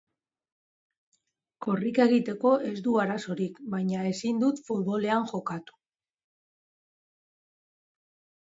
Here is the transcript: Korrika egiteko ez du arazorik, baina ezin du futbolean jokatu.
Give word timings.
Korrika 1.65 2.07
egiteko 2.09 2.53
ez 2.71 2.73
du 2.87 2.95
arazorik, 3.03 3.61
baina 3.75 4.07
ezin 4.15 4.41
du 4.45 4.49
futbolean 4.71 5.31
jokatu. 5.33 5.79